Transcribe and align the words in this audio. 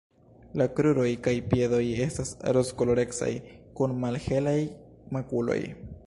La 0.59 0.65
kruroj 0.77 1.09
kaj 1.25 1.33
piedoj 1.49 1.81
estas 2.05 2.31
rozkolorecaj 2.57 3.29
kun 3.81 3.93
malhelaj 4.05 4.57
makuloj. 5.19 5.59